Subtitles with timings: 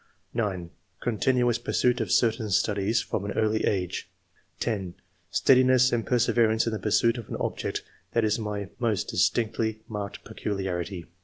[0.33, 0.71] 9."
[1.03, 4.09] Continuous pursuit of certain studies from an early age."
[4.59, 4.95] 10."
[5.29, 7.83] Steadiness and perseverance in the pursuit of an object
[8.15, 11.05] is my most distinctly marked peculiarity."